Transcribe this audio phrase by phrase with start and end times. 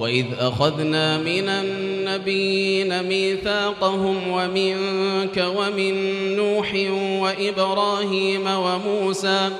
[0.00, 5.94] وإذ أخذنا من النبيين ميثاقهم ومنك ومن
[6.36, 6.74] نوح
[7.22, 9.50] وإبراهيم وموسى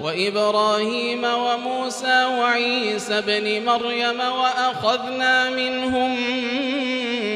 [0.00, 6.16] وإبراهيم وموسى وعيسى بن مريم وأخذنا منهم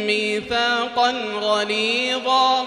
[0.06, 2.66] ميثاقا غليظا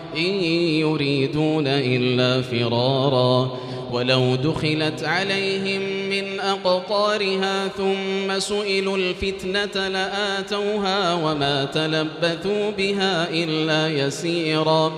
[0.17, 0.43] إن
[0.81, 3.51] يريدون إلا فرارا
[3.91, 14.91] ولو دخلت عليهم من أقطارها ثم سئلوا الفتنة لآتوها وما تلبثوا بها إلا يسيرا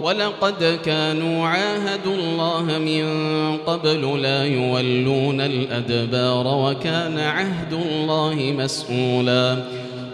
[0.00, 3.06] ولقد كانوا عاهدوا الله من
[3.66, 9.64] قبل لا يولون الأدبار وكان عهد الله مسؤولا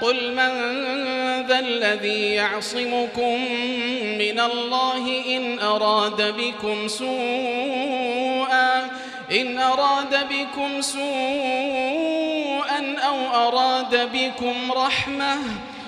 [0.00, 0.50] قل من
[1.46, 3.40] ذا الذي يعصمكم
[4.18, 8.90] من الله إن أراد بكم سوءا
[9.30, 11.04] إن أراد بكم سوءا
[13.06, 15.36] أو أراد بكم رحمة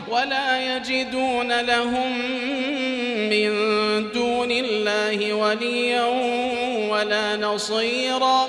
[0.08, 2.18] ولا يجدون لهم
[3.30, 3.50] من
[4.12, 6.04] دون الله وليا
[6.90, 8.48] ولا نصيرا.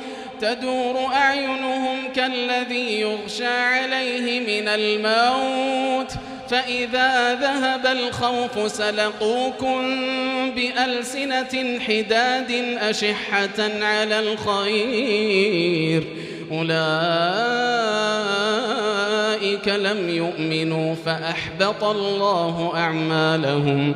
[0.41, 6.11] تدور أعينهم كالذي يغشى عليه من الموت
[6.49, 9.81] فإذا ذهب الخوف سلقوكم
[10.51, 16.03] بألسنة حداد أشحة على الخير
[16.51, 16.71] أولئك
[19.67, 23.95] لم يؤمنوا فأحبط الله أعمالهم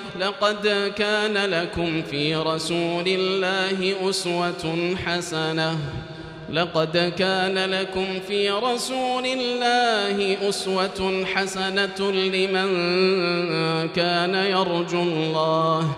[0.19, 5.77] لقد كان لكم في رسول الله أسوة حسنة.
[6.53, 12.69] لقد كان لكم في رسول الله أسوة حسنة لمن
[13.95, 15.95] كان يرجو الله.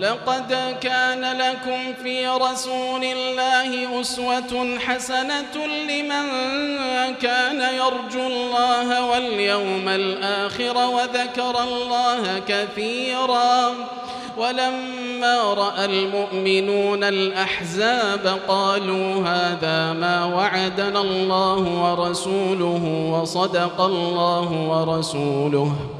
[0.00, 6.26] لقد كان لكم في رسول الله أسوة حسنة لمن
[7.22, 13.74] كان يرجو الله واليوم الآخر وذكر الله كثيرا.
[14.38, 25.99] ولما رأى المؤمنون الأحزاب قالوا هذا ما وعدنا الله ورسوله وصدق الله ورسوله.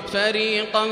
[0.13, 0.87] فريقا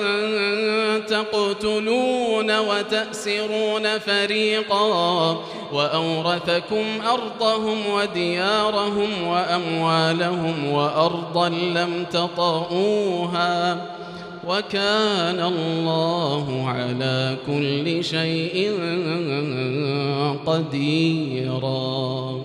[0.99, 5.37] تقتلون وتأسرون فريقا
[5.73, 13.85] وأورثكم أرضهم وديارهم وأموالهم وأرضا لم تطئوها
[14.47, 18.71] وكان الله على كل شيء
[20.45, 22.39] قديراً.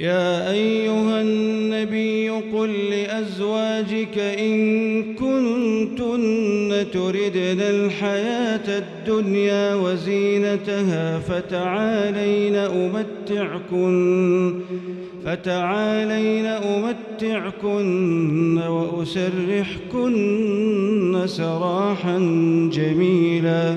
[0.00, 5.14] يا أيها النبي قل لأزواجك إن
[5.80, 14.54] كنتن تردن الحياة الدنيا وزينتها فتعالين أمتعكن
[15.24, 17.78] فتعالين أمتعكن
[18.58, 20.16] وأسرحكن
[21.26, 22.18] سراحا
[22.72, 23.76] جميلاً.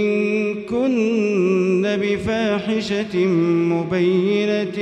[2.81, 3.25] بفاحشة
[3.73, 4.79] مبينة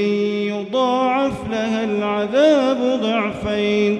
[0.47, 3.99] يضاعف لها العذاب ضعفين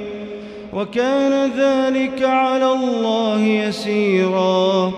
[0.73, 4.93] وكان ذلك على الله يسيراً.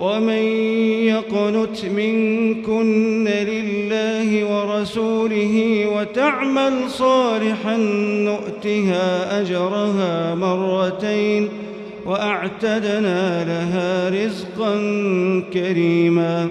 [0.00, 0.42] ومن
[1.06, 7.76] يقنت منكن لله ورسوله وتعمل صالحا
[8.26, 11.48] نؤتها أجرها مرتين
[12.06, 14.74] وأعتدنا لها رزقا
[15.52, 16.50] كريما.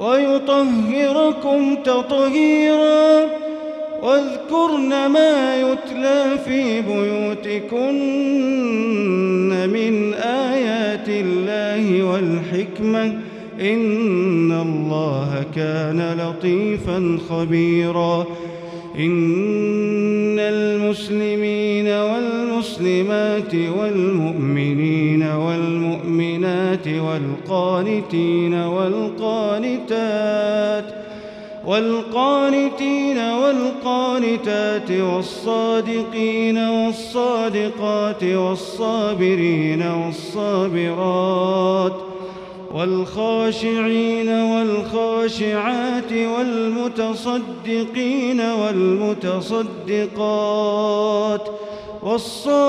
[0.00, 3.26] ويطهركم تطهيرا.
[4.02, 7.88] واذكرن ما يتلى في بيوتكن
[9.70, 13.04] من آيات الله والحكمة.
[13.60, 18.26] إن الله كان لطيفا خبيرا.
[18.98, 24.57] إن المسلمين والمسلمات والمؤمنين
[26.68, 30.04] والمؤمنات والقانتين والقانتات
[31.66, 41.28] والقانتين والقانتات والصادقين والصادقات والصابرين والصابرات
[42.74, 47.60] والخاشعين والخاشعات والمتصدقين
[48.40, 49.48] والمتصدقات
[52.02, 52.68] والصائمين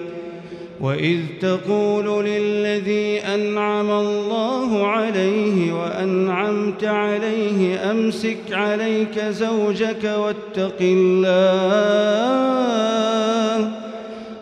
[0.81, 12.11] وإذ تقول للذي أنعم الله عليه وأنعمت عليه أمسك عليك زوجك واتق الله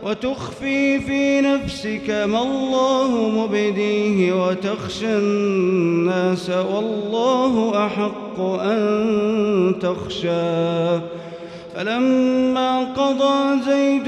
[0.03, 11.00] وتخفي في نفسك ما الله مبديه وتخشى الناس والله أحق أن تخشى
[11.75, 14.08] فلما قضى زيد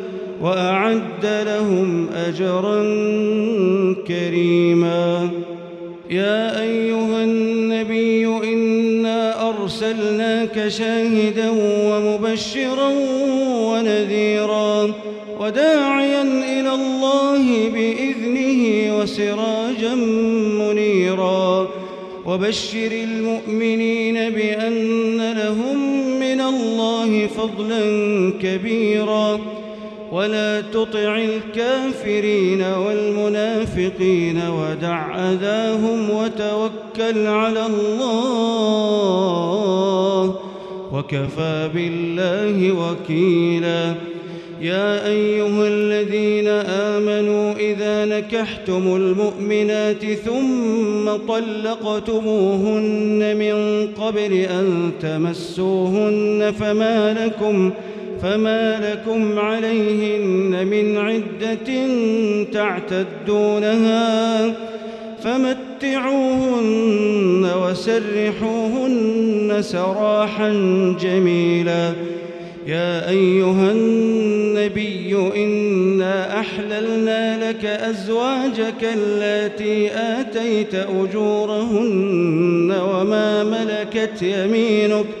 [0.41, 2.83] وأعد لهم أجرا
[4.07, 5.29] كريما.
[6.09, 12.91] يا أيها النبي إنا أرسلناك شاهدا ومبشرا
[13.47, 14.93] ونذيرا
[15.39, 19.95] وداعيا إلى الله بإذنه وسراجا
[20.59, 21.67] منيرا.
[22.25, 25.77] وبشر المؤمنين بأن لهم
[26.19, 27.83] من الله فضلا
[28.43, 29.39] كبيرا.
[30.11, 38.65] ولا تطع الكافرين والمنافقين ودع أذاهم وتوكل على الله
[40.93, 43.93] وكفى بالله وكيلا.
[44.61, 57.69] يا أيها الذين آمنوا إذا نكحتم المؤمنات ثم طلقتموهن من قبل أن تمسوهن فما لكم
[57.69, 57.90] ۖ فما لكم
[59.39, 61.87] عليهن من عدة
[62.53, 64.53] تعتدونها
[65.23, 66.91] فمتعوهن
[67.63, 70.49] وسرحوهن سراحا
[71.01, 71.91] جميلا.
[72.67, 85.20] يا أيها النبي إنا أحللنا لك أزواجك التي آتيت أجورهن وما ملكت يمينك ۖ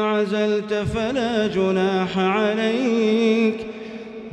[0.00, 3.54] عزلت فلا جناح عليك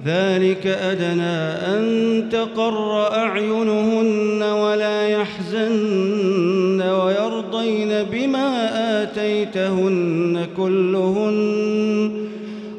[0.05, 1.37] ذلك أدنى
[1.75, 8.69] أن تقر أعينهن ولا يحزن ويرضين بما
[9.03, 12.11] آتيتهن كلهن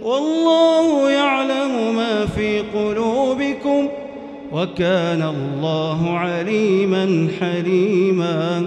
[0.03, 3.89] والله يعلم ما في قلوبكم
[4.53, 8.67] وكان الله عليما حليما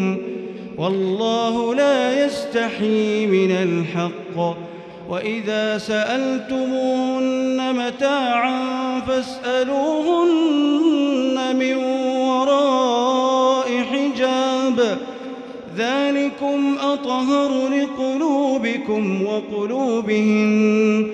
[0.00, 0.16] منكم
[0.78, 4.56] والله لا يستحي من الحق.
[5.08, 10.56] وإذا سألتموهن متاعا فاسألوهن
[11.56, 11.76] من
[12.16, 14.98] وراء حجاب.
[15.76, 21.13] ذلكم أطهر لقلوبكم وقلوبهم وما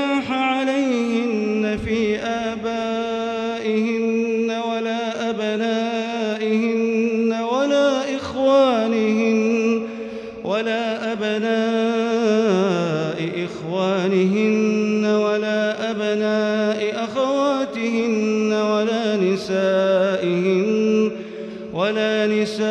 [18.61, 21.11] ولا نسائهن
[21.73, 22.61] ولا نسائهن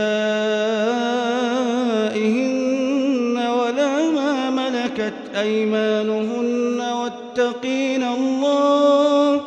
[3.58, 6.80] ولا ما ملكت أيمانهن.
[6.80, 9.40] واتقين الله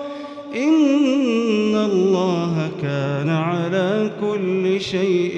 [0.55, 5.37] إن الله كان على كل شيء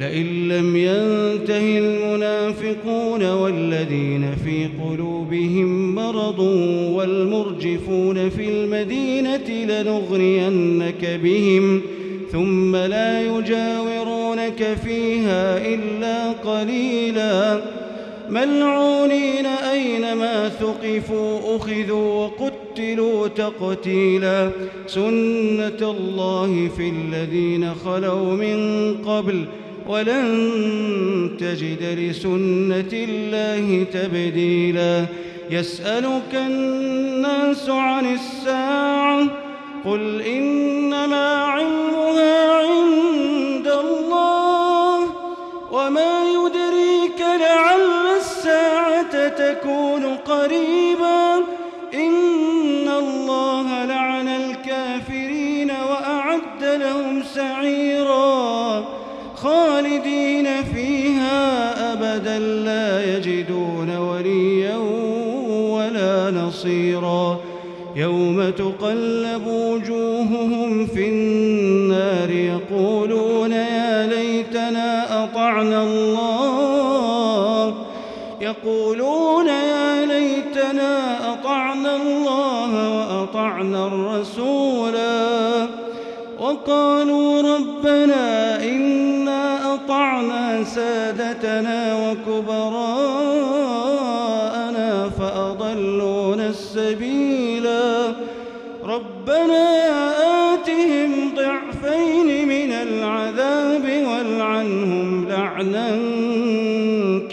[0.00, 6.38] لئن لم ينته المنافقون والذين في قلوبهم مرض
[6.92, 11.82] والمرجفون في المدينة لنغرينك بهم
[12.32, 17.62] ثم لا يجاورونك فيها إلا قليلاً.
[18.30, 24.50] ملعونين أينما ثقفوا أخذوا وقتلوا تقتيلا.
[24.86, 29.44] سنة الله في الذين خلوا من قبل
[29.88, 35.06] ولن تجد لسنة الله تبديلا.
[35.50, 39.26] يسألك الناس عن الساعة
[39.84, 43.33] قل إنما علمها عند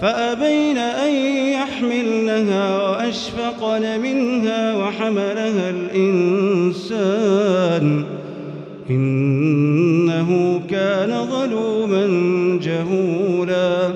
[0.00, 1.12] فأبين أن
[1.52, 7.24] يحملنها وأشفقن منها وحملها الإنسان
[8.90, 12.06] إنه كان ظلوما
[12.62, 13.90] جهولا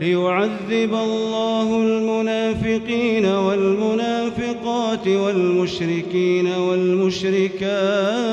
[0.00, 8.29] ليعذب الله المنافقين والمنافقات والمشركين والمشركات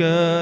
[0.00, 0.41] وكان